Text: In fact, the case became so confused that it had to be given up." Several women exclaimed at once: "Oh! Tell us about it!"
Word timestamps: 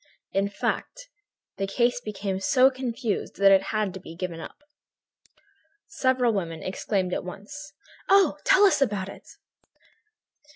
In 0.31 0.49
fact, 0.49 1.09
the 1.57 1.67
case 1.67 2.01
became 2.01 2.39
so 2.39 2.71
confused 2.71 3.35
that 3.35 3.51
it 3.51 3.65
had 3.69 3.93
to 3.93 3.99
be 3.99 4.15
given 4.15 4.39
up." 4.39 4.63
Several 5.85 6.33
women 6.33 6.63
exclaimed 6.63 7.13
at 7.13 7.23
once: 7.23 7.73
"Oh! 8.09 8.39
Tell 8.43 8.63
us 8.65 8.81
about 8.81 9.09
it!" 9.09 9.27